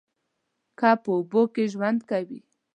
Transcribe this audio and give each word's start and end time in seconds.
کب 0.79 0.97
په 1.03 1.09
اوبو 1.15 1.41
کې 1.53 1.63
ژوند 1.73 1.99
کوي 2.09 2.39